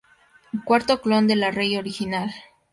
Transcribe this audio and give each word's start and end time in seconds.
Cuarto 0.65 0.99
clon 0.99 1.27
de 1.27 1.35
la 1.35 1.51
Rei 1.51 1.77
original. 1.77 2.33